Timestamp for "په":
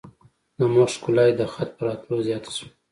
1.77-1.81